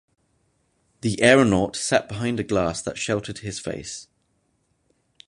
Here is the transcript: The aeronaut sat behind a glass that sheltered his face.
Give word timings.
The 1.01 1.21
aeronaut 1.21 1.75
sat 1.75 2.07
behind 2.09 2.39
a 2.39 2.43
glass 2.43 2.81
that 2.81 2.97
sheltered 2.97 3.37
his 3.37 3.59
face. 3.59 4.07